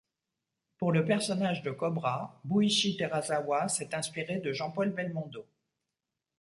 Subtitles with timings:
[0.79, 5.45] Pour le personnage de Cobra, Buichi Terasawa s'est inspiré de Jean-Paul Belmondo.